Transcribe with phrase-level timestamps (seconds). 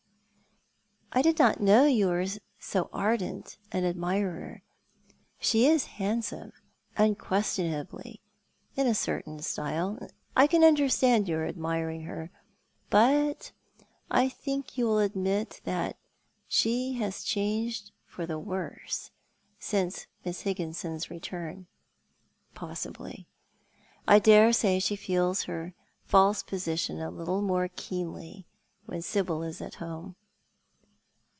[1.13, 2.25] "I did not know you were
[2.57, 4.63] so ardent an admirer.
[5.41, 6.53] She is handsome,
[6.95, 8.21] unquestionably—
[8.77, 12.31] in a certain style— and I can under stand your admiring her.
[12.89, 13.51] But
[14.09, 15.97] I think you will admit that
[16.47, 19.11] she has changed for the worse
[19.59, 21.67] since Miss Higginson's return.""
[22.53, 23.27] Possibly.
[24.07, 25.73] I dare say she feels her
[26.05, 28.47] false position a little more keenly
[28.85, 30.15] when Sibyl is at home."